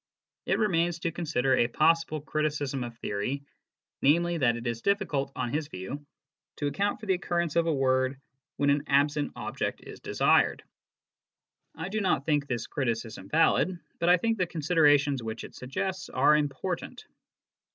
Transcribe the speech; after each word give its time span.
It 0.47 0.57
remains 0.57 0.97
to 1.01 1.11
consider 1.11 1.53
a 1.55 1.67
possible 1.67 2.21
criticism 2.21 2.83
of 2.83 2.97
theory, 2.97 3.43
namely, 4.01 4.39
that 4.39 4.55
HOW 4.55 4.61
PROPOSITIONS 4.61 4.65
MEAN. 4.65 4.65
15 4.65 4.65
it 4.65 4.71
is 4.71 4.81
difficult, 4.97 5.31
on 5.35 5.53
his 5.53 5.67
view, 5.67 6.05
to 6.55 6.65
account 6.65 6.99
for 6.99 7.05
the 7.05 7.13
occurrence 7.13 7.55
of 7.55 7.67
a 7.67 7.71
word 7.71 8.19
when 8.57 8.71
an 8.71 8.81
absent 8.87 9.31
object 9.35 9.81
is 9.83 9.99
desired. 9.99 10.63
I 11.75 11.89
do 11.89 12.01
not 12.01 12.25
think 12.25 12.47
this 12.47 12.65
criticism 12.65 13.29
valid, 13.29 13.79
but 13.99 14.09
I 14.09 14.17
think 14.17 14.39
the 14.39 14.47
considerations 14.47 15.21
which 15.21 15.43
it 15.43 15.53
suggests 15.53 16.09
are 16.09 16.35
important. 16.35 17.05